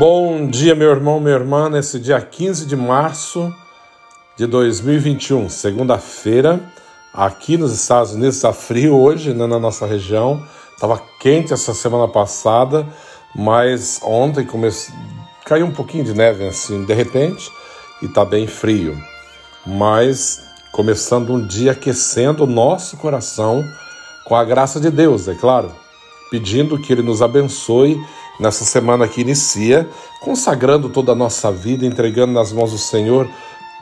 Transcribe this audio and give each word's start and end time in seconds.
Bom 0.00 0.46
dia, 0.46 0.74
meu 0.74 0.88
irmão, 0.88 1.20
minha 1.20 1.34
irmã, 1.34 1.68
nesse 1.68 2.00
dia 2.00 2.18
15 2.18 2.64
de 2.64 2.74
março 2.74 3.54
de 4.34 4.46
2021, 4.46 5.50
segunda-feira, 5.50 6.58
aqui 7.12 7.58
nos 7.58 7.70
Estados 7.70 8.14
Unidos 8.14 8.36
está 8.36 8.50
frio 8.50 8.96
hoje, 8.96 9.34
né, 9.34 9.46
na 9.46 9.58
nossa 9.58 9.84
região. 9.84 10.42
Estava 10.72 10.98
quente 11.20 11.52
essa 11.52 11.74
semana 11.74 12.08
passada, 12.08 12.88
mas 13.36 14.00
ontem 14.02 14.46
comece... 14.46 14.90
caiu 15.44 15.66
um 15.66 15.70
pouquinho 15.70 16.02
de 16.02 16.14
neve 16.14 16.48
assim, 16.48 16.82
de 16.86 16.94
repente, 16.94 17.52
e 18.00 18.06
está 18.06 18.24
bem 18.24 18.46
frio. 18.46 18.98
Mas 19.66 20.42
começando 20.72 21.30
um 21.34 21.46
dia 21.46 21.72
aquecendo 21.72 22.44
o 22.44 22.46
nosso 22.46 22.96
coração 22.96 23.62
com 24.24 24.34
a 24.34 24.44
graça 24.44 24.80
de 24.80 24.90
Deus, 24.90 25.28
é 25.28 25.34
claro, 25.34 25.70
pedindo 26.30 26.78
que 26.78 26.90
Ele 26.90 27.02
nos 27.02 27.20
abençoe 27.20 28.00
nessa 28.40 28.64
semana 28.64 29.06
que 29.06 29.20
inicia, 29.20 29.88
consagrando 30.20 30.88
toda 30.88 31.12
a 31.12 31.14
nossa 31.14 31.52
vida, 31.52 31.84
entregando 31.84 32.32
nas 32.32 32.50
mãos 32.50 32.72
do 32.72 32.78
Senhor 32.78 33.30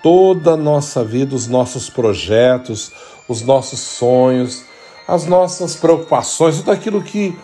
toda 0.02 0.52
a 0.52 0.56
nossa 0.56 1.04
vida, 1.04 1.34
os 1.34 1.46
nossos 1.46 1.88
projetos, 1.88 2.92
os 3.28 3.42
nossos 3.42 3.78
sonhos, 3.80 4.64
as 5.06 5.26
nossas 5.26 5.76
preocupações, 5.76 6.56
tudo 6.58 6.72
aquilo 6.72 7.02
que 7.02 7.38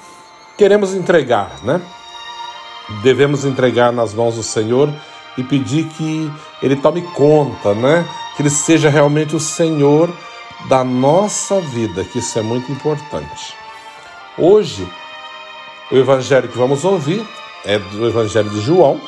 queremos 0.56 0.92
entregar, 0.92 1.62
né? 1.62 1.80
Devemos 3.02 3.44
entregar 3.44 3.92
nas 3.92 4.12
mãos 4.12 4.34
do 4.34 4.42
Senhor 4.42 4.92
e 5.38 5.42
pedir 5.42 5.86
que 5.88 6.30
Ele 6.62 6.76
tome 6.76 7.02
conta, 7.02 7.74
né? 7.74 8.06
Que 8.36 8.42
Ele 8.42 8.50
seja 8.50 8.90
realmente 8.90 9.34
o 9.34 9.40
Senhor 9.40 10.12
da 10.68 10.84
nossa 10.84 11.60
vida, 11.60 12.04
que 12.04 12.18
isso 12.18 12.38
é 12.38 12.42
muito 12.42 12.70
importante. 12.70 13.54
Hoje, 14.36 14.86
o 15.90 15.96
evangelho 15.96 16.48
que 16.48 16.56
vamos 16.56 16.84
ouvir 16.84 17.24
é 17.64 17.78
do 17.78 18.06
Evangelho 18.06 18.50
de 18.50 18.60
João, 18.60 19.00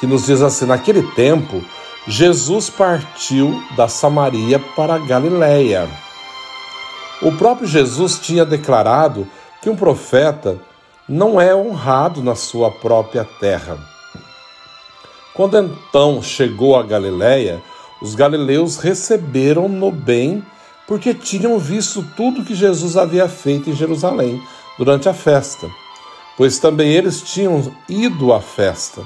que 0.00 0.06
nos 0.06 0.26
diz 0.26 0.40
assim: 0.40 0.64
naquele 0.64 1.02
tempo, 1.12 1.62
Jesus 2.06 2.70
partiu 2.70 3.62
da 3.76 3.86
Samaria 3.86 4.58
para 4.58 4.94
a 4.94 4.98
Galiléia. 4.98 5.88
O 7.20 7.30
próprio 7.32 7.68
Jesus 7.68 8.18
tinha 8.18 8.44
declarado 8.44 9.28
que 9.60 9.70
um 9.70 9.76
profeta 9.76 10.58
não 11.08 11.40
é 11.40 11.54
honrado 11.54 12.22
na 12.22 12.34
sua 12.34 12.70
própria 12.70 13.24
terra. 13.38 13.78
Quando 15.34 15.58
então 15.58 16.20
chegou 16.22 16.76
a 16.76 16.82
Galiléia, 16.82 17.62
os 18.00 18.14
galileus 18.14 18.76
receberam-no 18.76 19.92
bem, 19.92 20.44
porque 20.86 21.14
tinham 21.14 21.58
visto 21.58 22.04
tudo 22.16 22.44
que 22.44 22.54
Jesus 22.54 22.96
havia 22.96 23.28
feito 23.28 23.70
em 23.70 23.74
Jerusalém 23.74 24.42
durante 24.78 25.08
a 25.08 25.14
festa, 25.14 25.70
pois 26.36 26.58
também 26.58 26.92
eles 26.92 27.22
tinham 27.22 27.72
ido 27.88 28.32
à 28.32 28.40
festa. 28.40 29.02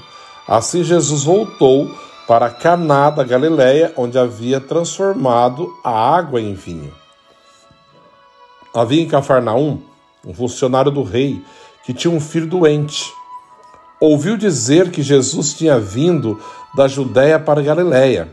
Assim 0.47 0.85
Jesus 0.85 1.25
voltou 1.25 1.91
para 2.27 2.51
Caná 2.51 3.11
da 3.11 3.23
Galiléia, 3.23 3.93
onde 3.97 4.19
havia 4.19 4.61
transformado 4.61 5.73
a 5.83 5.91
água 5.91 6.41
em 6.41 6.55
vinho. 6.55 6.93
Havia 8.75 9.03
em 9.03 9.09
Cafarnaum 9.09 9.81
um 10.27 10.35
funcionário 10.35 10.91
do 10.91 11.03
rei 11.03 11.43
que 11.85 11.95
tinha 11.95 12.13
um 12.13 12.21
filho 12.21 12.47
doente. 12.47 13.13
Ouviu 14.01 14.37
dizer 14.37 14.91
que 14.91 15.03
Jesus 15.03 15.55
tinha 15.55 15.79
vindo 15.79 16.41
da 16.75 16.89
Judéia 16.89 17.39
para 17.39 17.61
a 17.61 17.63
Galiléia. 17.63 18.29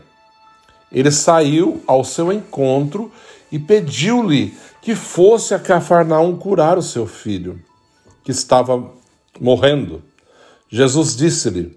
Ele 0.94 1.10
saiu 1.10 1.82
ao 1.88 2.04
seu 2.04 2.32
encontro 2.32 3.10
e 3.50 3.58
pediu-lhe 3.58 4.56
que 4.80 4.94
fosse 4.94 5.52
a 5.52 5.58
Cafarnaum 5.58 6.36
curar 6.36 6.78
o 6.78 6.82
seu 6.82 7.04
filho, 7.04 7.60
que 8.22 8.30
estava 8.30 8.92
morrendo. 9.40 10.02
Jesus 10.68 11.16
disse-lhe: 11.16 11.76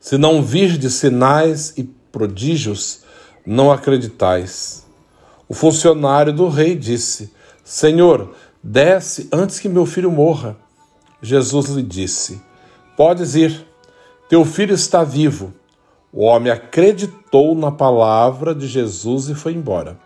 Se 0.00 0.16
não 0.16 0.42
virdes 0.42 0.94
sinais 0.94 1.74
e 1.76 1.84
prodígios, 1.84 3.02
não 3.46 3.70
acreditais. 3.70 4.86
O 5.46 5.52
funcionário 5.52 6.32
do 6.32 6.48
rei 6.48 6.74
disse: 6.74 7.32
Senhor, 7.62 8.34
desce 8.62 9.28
antes 9.30 9.60
que 9.60 9.68
meu 9.68 9.84
filho 9.84 10.10
morra. 10.10 10.56
Jesus 11.20 11.68
lhe 11.68 11.82
disse: 11.82 12.40
Podes 12.96 13.34
ir, 13.34 13.66
teu 14.28 14.44
filho 14.44 14.74
está 14.74 15.04
vivo. 15.04 15.52
O 16.16 16.26
homem 16.26 16.52
acreditou 16.52 17.56
na 17.56 17.72
palavra 17.72 18.54
de 18.54 18.68
Jesus 18.68 19.28
e 19.28 19.34
foi 19.34 19.52
embora. 19.52 19.98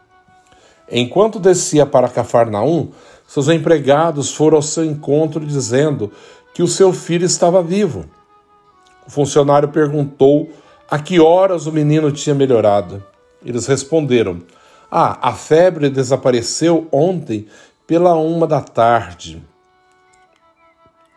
Enquanto 0.91 1.39
descia 1.39 1.85
para 1.85 2.09
Cafarnaum, 2.09 2.89
seus 3.27 3.49
empregados 3.51 4.33
foram 4.33 4.57
ao 4.57 4.63
seu 4.63 4.87
encontro 4.87 5.45
dizendo 5.45 6.11
que 6.55 6.63
o 6.63 6.67
seu 6.67 6.95
filho 6.95 7.27
estava 7.27 7.63
vivo. 7.63 8.07
O 9.07 9.11
funcionário 9.11 9.69
perguntou 9.69 10.49
a 10.91 10.99
que 10.99 11.21
horas 11.21 11.67
o 11.67 11.73
menino 11.73 12.11
tinha 12.11 12.35
melhorado. 12.35 13.05
Eles 13.45 13.67
responderam: 13.67 14.41
Ah, 14.91 15.19
a 15.21 15.35
febre 15.35 15.91
desapareceu 15.91 16.89
ontem 16.91 17.47
pela 17.87 18.15
uma 18.15 18.47
da 18.47 18.63
tarde. 18.63 19.43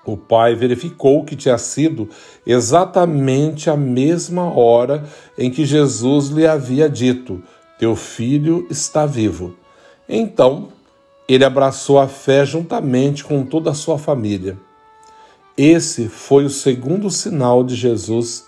O 0.05 0.17
pai 0.17 0.55
verificou 0.55 1.23
que 1.23 1.35
tinha 1.35 1.57
sido 1.57 2.09
exatamente 2.45 3.69
a 3.69 3.77
mesma 3.77 4.51
hora 4.51 5.03
em 5.37 5.51
que 5.51 5.65
Jesus 5.65 6.29
lhe 6.29 6.47
havia 6.47 6.89
dito: 6.89 7.41
Teu 7.77 7.95
filho 7.95 8.65
está 8.69 9.05
vivo. 9.05 9.55
Então, 10.09 10.69
ele 11.27 11.45
abraçou 11.45 11.99
a 11.99 12.07
fé 12.07 12.45
juntamente 12.45 13.23
com 13.23 13.45
toda 13.45 13.71
a 13.71 13.75
sua 13.75 13.97
família. 13.97 14.57
Esse 15.55 16.07
foi 16.07 16.45
o 16.45 16.49
segundo 16.49 17.09
sinal 17.09 17.63
de 17.63 17.75
Jesus 17.75 18.45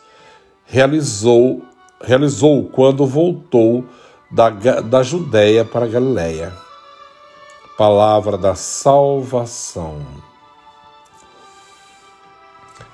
realizou 0.66 1.62
realizou 2.04 2.66
quando 2.66 3.06
voltou 3.06 3.86
da, 4.30 4.50
da 4.50 5.02
Judéia 5.02 5.64
para 5.64 5.86
a 5.86 5.88
Galiléia. 5.88 6.54
Palavra 7.78 8.38
da 8.38 8.56
salvação. 8.56 10.02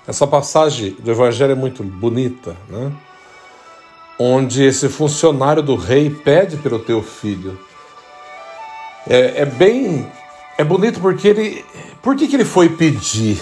Essa 0.10 0.26
passagem 0.26 0.98
do 0.98 1.12
Evangelho 1.12 1.52
é 1.52 1.56
muito 1.56 1.84
bonita, 1.84 2.58
né? 2.68 2.92
Onde 4.18 4.64
esse 4.64 4.90
funcionário 4.90 5.62
do 5.62 5.76
rei 5.76 6.10
pede 6.10 6.58
pelo 6.58 6.80
teu 6.80 7.04
filho. 7.04 7.60
É, 9.08 9.44
é 9.44 9.46
bem. 9.46 10.12
É 10.58 10.64
bonito 10.64 11.00
porque 11.00 11.28
ele. 11.28 11.64
Por 12.02 12.16
que, 12.16 12.28
que 12.28 12.36
ele 12.36 12.44
foi 12.44 12.70
pedir? 12.70 13.40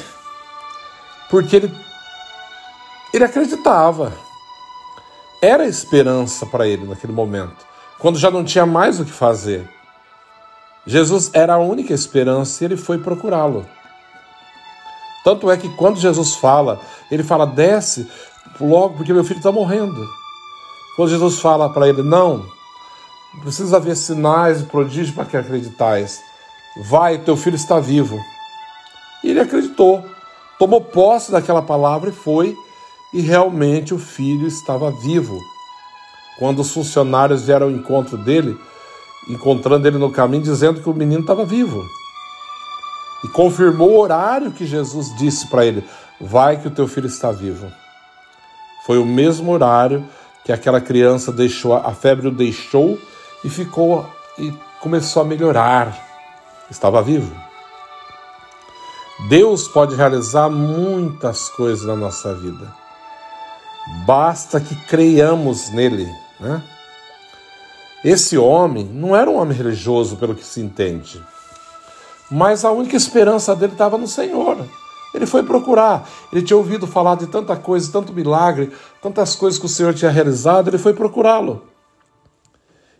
Porque 1.29 1.55
ele. 1.55 1.71
Ele 3.13 3.23
acreditava. 3.23 4.11
Era 5.41 5.65
esperança 5.65 6.45
para 6.45 6.67
ele 6.67 6.85
naquele 6.85 7.13
momento, 7.13 7.65
quando 7.97 8.19
já 8.19 8.29
não 8.29 8.43
tinha 8.43 8.65
mais 8.65 8.99
o 8.99 9.05
que 9.05 9.11
fazer. 9.13 9.69
Jesus 10.85 11.31
era 11.31 11.53
a 11.53 11.59
única 11.59 11.93
esperança 11.93 12.61
e 12.61 12.67
ele 12.67 12.75
foi 12.75 12.97
procurá-lo. 12.97 13.65
Tanto 15.27 15.51
é 15.51 15.57
que 15.57 15.67
quando 15.75 15.99
Jesus 15.99 16.35
fala, 16.35 16.79
ele 17.11 17.21
fala: 17.21 17.45
desce 17.45 18.07
logo, 18.61 18.95
porque 18.95 19.11
meu 19.11 19.25
filho 19.25 19.39
está 19.39 19.51
morrendo. 19.51 20.07
Quando 20.95 21.09
Jesus 21.09 21.39
fala 21.41 21.69
para 21.69 21.89
ele: 21.89 22.01
não, 22.01 22.45
Precisa 23.41 23.75
haver 23.75 23.97
sinais 23.97 24.61
e 24.61 24.63
prodígios 24.63 25.11
para 25.11 25.25
que 25.25 25.35
acreditais. 25.35 26.17
Vai, 26.85 27.17
teu 27.17 27.35
filho 27.35 27.57
está 27.57 27.77
vivo. 27.77 28.17
E 29.21 29.29
ele 29.31 29.41
acreditou, 29.41 30.01
tomou 30.57 30.79
posse 30.79 31.29
daquela 31.29 31.61
palavra 31.61 32.09
e 32.09 32.13
foi, 32.13 32.55
e 33.13 33.19
realmente 33.19 33.93
o 33.93 33.99
filho 33.99 34.47
estava 34.47 34.91
vivo. 34.91 35.37
Quando 36.39 36.59
os 36.61 36.71
funcionários 36.71 37.43
vieram 37.43 37.67
ao 37.67 37.71
encontro 37.73 38.17
dele, 38.17 38.57
encontrando 39.27 39.85
ele 39.87 39.97
no 39.97 40.09
caminho, 40.09 40.43
dizendo 40.43 40.81
que 40.81 40.89
o 40.89 40.93
menino 40.93 41.19
estava 41.21 41.45
vivo. 41.45 41.83
E 43.23 43.27
confirmou 43.27 43.91
o 43.91 43.99
horário 43.99 44.51
que 44.51 44.65
Jesus 44.65 45.15
disse 45.17 45.47
para 45.47 45.65
ele: 45.65 45.83
Vai 46.19 46.57
que 46.57 46.67
o 46.67 46.71
teu 46.71 46.87
filho 46.87 47.07
está 47.07 47.31
vivo. 47.31 47.71
Foi 48.85 48.97
o 48.97 49.05
mesmo 49.05 49.51
horário 49.51 50.07
que 50.43 50.51
aquela 50.51 50.79
criança 50.79 51.31
deixou, 51.31 51.73
a 51.73 51.93
febre 51.93 52.27
o 52.27 52.31
deixou 52.31 52.97
e 53.43 53.49
ficou 53.49 54.05
e 54.37 54.53
começou 54.79 55.21
a 55.21 55.25
melhorar. 55.25 55.97
Estava 56.69 57.01
vivo. 57.01 57.35
Deus 59.27 59.67
pode 59.67 59.95
realizar 59.95 60.49
muitas 60.49 61.49
coisas 61.49 61.85
na 61.85 61.95
nossa 61.95 62.33
vida. 62.35 62.71
Basta 64.05 64.59
que 64.59 64.75
creiamos 64.85 65.69
nele, 65.71 66.07
né? 66.39 66.61
Esse 68.03 68.37
homem 68.37 68.85
não 68.85 69.15
era 69.15 69.29
um 69.29 69.37
homem 69.37 69.57
religioso, 69.57 70.17
pelo 70.17 70.35
que 70.35 70.45
se 70.45 70.61
entende, 70.61 71.21
mas 72.29 72.65
a 72.65 72.71
única 72.71 72.95
esperança 72.95 73.55
dele 73.55 73.73
estava 73.73 73.97
no 73.97 74.07
Senhor. 74.07 74.57
Ele 75.13 75.25
foi 75.25 75.41
procurar, 75.43 76.07
ele 76.31 76.41
tinha 76.41 76.57
ouvido 76.57 76.85
falar 76.85 77.15
de 77.15 77.27
tanta 77.27 77.55
coisa, 77.55 77.91
tanto 77.91 78.13
milagre, 78.13 78.71
tantas 79.01 79.35
coisas 79.35 79.59
que 79.59 79.65
o 79.65 79.69
Senhor 79.69 79.93
tinha 79.93 80.11
realizado, 80.11 80.69
ele 80.69 80.77
foi 80.77 80.93
procurá-lo. 80.93 81.63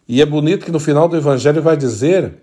E 0.08 0.22
é 0.22 0.26
bonito 0.26 0.66
que 0.66 0.72
no 0.72 0.80
final 0.80 1.08
do 1.08 1.18
Evangelho 1.18 1.62
vai 1.62 1.76
dizer: 1.76 2.42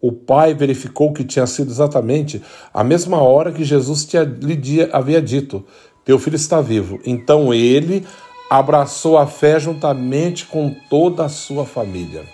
o 0.00 0.10
pai 0.10 0.54
verificou 0.54 1.12
que 1.12 1.24
tinha 1.24 1.46
sido 1.46 1.70
exatamente 1.70 2.42
a 2.72 2.82
mesma 2.82 3.22
hora 3.22 3.52
que 3.52 3.64
Jesus 3.64 4.04
tinha, 4.04 4.22
lhe 4.22 4.58
havia 4.92 5.20
dito: 5.20 5.64
Teu 6.04 6.18
filho 6.18 6.36
está 6.36 6.60
vivo. 6.60 7.00
Então 7.04 7.52
ele 7.52 8.06
abraçou 8.50 9.18
a 9.18 9.26
fé 9.26 9.58
juntamente 9.58 10.46
com 10.46 10.74
toda 10.88 11.24
a 11.24 11.28
sua 11.28 11.64
família. 11.64 12.33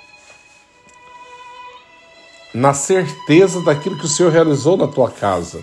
Na 2.52 2.74
certeza 2.74 3.62
daquilo 3.62 3.96
que 3.96 4.06
o 4.06 4.08
Senhor 4.08 4.32
realizou 4.32 4.76
na 4.76 4.88
tua 4.88 5.10
casa, 5.10 5.62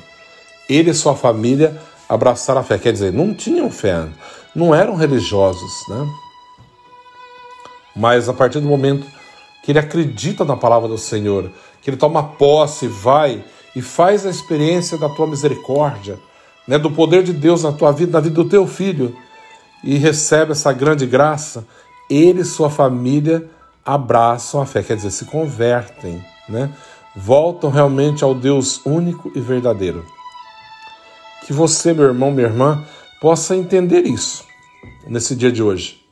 ele 0.70 0.92
e 0.92 0.94
sua 0.94 1.16
família 1.16 1.82
abraçaram 2.08 2.62
a 2.62 2.64
fé. 2.64 2.78
Quer 2.78 2.94
dizer, 2.94 3.12
não 3.12 3.34
tinham 3.34 3.70
fé, 3.70 4.08
não 4.56 4.74
eram 4.74 4.96
religiosos, 4.96 5.84
né? 5.90 6.08
Mas 7.96 8.30
a 8.30 8.34
partir 8.34 8.60
do 8.60 8.68
momento 8.68 9.06
que 9.64 9.72
ele 9.72 9.80
acredita 9.80 10.46
na 10.46 10.56
palavra 10.56 10.88
do 10.88 10.98
Senhor, 10.98 11.52
que 11.82 11.90
ele 11.90 11.98
toma 11.98 12.24
posse, 12.24 12.88
vai 12.88 13.44
e 13.76 13.82
faz 13.82 14.26
a 14.26 14.30
experiência 14.30 14.98
da 14.98 15.10
tua 15.10 15.28
misericórdia, 15.28 16.18
né, 16.68 16.78
do 16.78 16.92
poder 16.92 17.24
de 17.24 17.34
Deus 17.34 17.64
na 17.64 17.72
tua 17.72 17.92
vida, 17.92 18.12
na 18.14 18.20
vida 18.20 18.36
do 18.36 18.50
teu 18.50 18.66
filho, 18.66 19.16
e 19.84 19.98
recebe 19.98 20.52
essa 20.52 20.72
grande 20.74 21.06
graça, 21.06 21.66
ele 22.10 22.42
e 22.42 22.46
sua 22.46 22.70
família 22.70 23.50
abraçam 23.86 24.62
a 24.62 24.66
fé, 24.66 24.82
quer 24.84 24.96
dizer, 24.96 25.12
se 25.12 25.26
convertem, 25.26 26.24
né? 26.48 26.72
voltam 27.16 27.70
realmente 27.70 28.24
ao 28.24 28.36
Deus 28.36 28.86
único 28.86 29.32
e 29.34 29.40
verdadeiro. 29.40 30.06
Que 31.46 31.52
você, 31.52 31.94
meu 31.94 32.06
irmão, 32.06 32.32
minha 32.32 32.48
irmã, 32.48 32.86
possa 33.20 33.56
entender 33.56 34.06
isso 34.06 34.46
nesse 35.08 35.36
dia 35.36 35.52
de 35.52 35.64
hoje, 35.64 36.06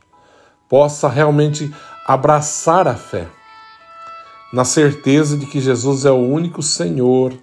possa 0.68 1.08
realmente 1.08 1.74
abraçar 2.08 2.88
a 2.88 2.96
fé, 2.96 3.28
na 4.52 4.64
certeza 4.64 5.38
de 5.38 5.46
que 5.46 5.60
Jesus 5.60 6.06
é 6.06 6.12
o 6.12 6.16
único 6.16 6.64
Senhor, 6.64 7.34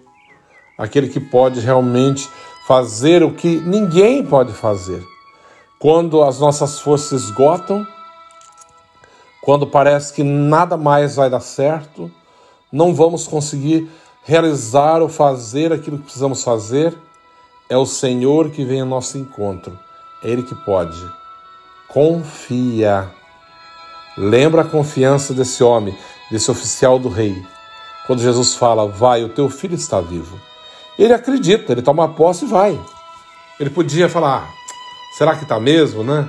aquele 0.76 1.08
que 1.08 1.20
pode 1.20 1.60
realmente 1.60 2.28
fazer 2.66 3.22
o 3.22 3.32
que 3.32 3.60
ninguém 3.60 4.24
pode 4.24 4.52
fazer 4.52 5.04
quando 5.78 6.22
as 6.22 6.38
nossas 6.38 6.78
forças 6.80 7.24
esgotam, 7.24 7.84
quando 9.42 9.66
parece 9.66 10.12
que 10.12 10.22
nada 10.22 10.76
mais 10.76 11.16
vai 11.16 11.28
dar 11.28 11.40
certo, 11.40 12.08
não 12.72 12.94
vamos 12.94 13.28
conseguir 13.28 13.90
realizar 14.24 15.02
ou 15.02 15.08
fazer 15.08 15.72
aquilo 15.72 15.98
que 15.98 16.04
precisamos 16.04 16.42
fazer, 16.42 16.96
é 17.68 17.76
o 17.76 17.84
Senhor 17.84 18.50
que 18.50 18.64
vem 18.64 18.80
ao 18.80 18.86
nosso 18.86 19.18
encontro. 19.18 19.78
É 20.24 20.30
Ele 20.30 20.42
que 20.42 20.54
pode. 20.54 20.98
Confia. 21.88 23.10
Lembra 24.16 24.62
a 24.62 24.64
confiança 24.64 25.34
desse 25.34 25.62
homem, 25.62 25.96
desse 26.30 26.50
oficial 26.50 26.98
do 26.98 27.08
rei. 27.08 27.44
Quando 28.06 28.22
Jesus 28.22 28.54
fala, 28.54 28.88
vai, 28.88 29.22
o 29.22 29.28
teu 29.28 29.48
filho 29.50 29.74
está 29.74 30.00
vivo. 30.00 30.38
Ele 30.98 31.12
acredita, 31.12 31.72
ele 31.72 31.82
toma 31.82 32.08
posse 32.08 32.44
e 32.44 32.48
vai. 32.48 32.78
Ele 33.60 33.70
podia 33.70 34.08
falar, 34.08 34.52
Será 35.12 35.36
que 35.36 35.42
está 35.42 35.60
mesmo, 35.60 36.02
né? 36.02 36.26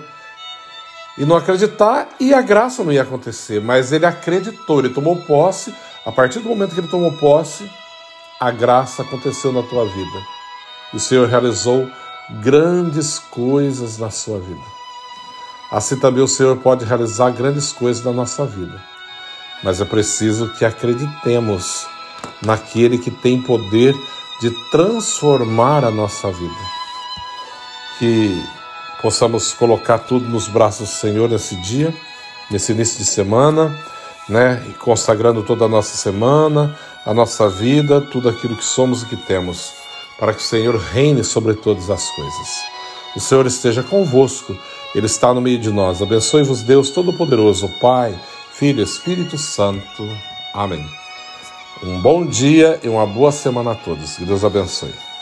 E 1.18 1.24
não 1.24 1.38
acreditar 1.38 2.10
e 2.20 2.34
a 2.34 2.42
graça 2.42 2.84
não 2.84 2.92
ia 2.92 3.04
acontecer, 3.04 3.62
mas 3.62 3.94
ele 3.94 4.06
acreditou, 4.06 4.80
ele 4.80 4.90
tomou 4.90 5.16
posse. 5.16 5.74
A 6.06 6.12
partir 6.12 6.40
do 6.40 6.50
momento 6.50 6.74
que 6.74 6.82
ele 6.82 6.88
tomou 6.88 7.14
posse, 7.14 7.70
a 8.40 8.52
graça 8.52 9.04
aconteceu 9.04 9.54
na 9.54 9.64
tua 9.64 9.86
vida. 9.86 10.22
O 10.94 11.00
Senhor 11.00 11.30
realizou 11.30 11.90
grandes 12.42 13.20
coisas 13.20 13.98
na 13.98 14.10
sua 14.10 14.38
vida. 14.40 14.62
Assim 15.72 15.98
também 15.98 16.22
o 16.22 16.28
Senhor 16.28 16.58
pode 16.58 16.84
realizar 16.84 17.32
grandes 17.32 17.72
coisas 17.72 18.04
na 18.04 18.12
nossa 18.12 18.46
vida. 18.46 18.84
Mas 19.64 19.80
é 19.80 19.86
preciso 19.86 20.50
que 20.50 20.66
acreditemos 20.66 21.88
naquele 22.46 22.98
que 22.98 23.10
tem 23.10 23.42
poder 23.42 23.96
de 24.42 24.52
transformar 24.72 25.86
a 25.86 25.90
nossa 25.90 26.30
vida. 26.32 26.54
Que 27.98 28.44
possamos 29.02 29.54
colocar 29.54 30.00
tudo 30.00 30.28
nos 30.28 30.50
braços 30.50 30.90
do 30.90 30.94
Senhor 30.96 31.30
nesse 31.30 31.56
dia, 31.62 31.96
nesse 32.52 32.74
início 32.74 32.98
de 32.98 33.06
semana, 33.06 33.74
né? 34.28 34.66
E 34.70 34.74
consagrando 34.74 35.44
toda 35.44 35.66
a 35.66 35.70
nossa 35.70 35.96
semana, 35.98 36.78
a 37.06 37.14
nossa 37.14 37.50
vida, 37.50 38.02
tudo 38.02 38.30
aquilo 38.30 38.56
que 38.56 38.64
somos 38.64 39.04
e 39.04 39.06
que 39.06 39.16
temos, 39.16 39.74
para 40.20 40.34
que 40.34 40.40
o 40.40 40.46
Senhor 40.46 40.76
reine 40.78 41.24
sobre 41.24 41.54
todas 41.54 41.90
as 41.90 42.10
coisas. 42.12 42.74
O 43.16 43.20
Senhor 43.20 43.46
esteja 43.46 43.84
convosco, 43.84 44.58
Ele 44.96 45.06
está 45.06 45.34
no 45.34 45.42
meio 45.42 45.60
de 45.60 45.70
nós. 45.70 46.02
Abençoe-vos, 46.02 46.64
Deus 46.64 46.90
Todo-Poderoso, 46.90 47.70
Pai, 47.80 48.18
Filho 48.54 48.84
Espírito 48.84 49.38
Santo. 49.38 50.08
Amém. 50.54 50.86
Um 51.84 52.02
bom 52.02 52.26
dia 52.26 52.80
e 52.82 52.88
uma 52.88 53.06
boa 53.06 53.32
semana 53.32 53.72
a 53.72 53.76
todos. 53.76 54.16
Que 54.16 54.26
Deus 54.26 54.44
abençoe. 54.44 55.13